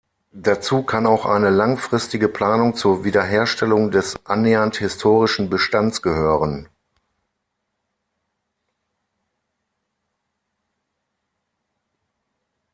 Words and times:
Dazu 0.33 0.81
kann 0.81 1.05
auch 1.05 1.27
eine 1.27 1.51
langfristige 1.51 2.27
Planung 2.27 2.73
zur 2.73 3.03
Wiederherstellung 3.03 3.91
des 3.91 4.17
annähernd 4.25 4.77
historischen 4.77 5.47
Bestands 5.51 6.01
gehören. 6.01 6.67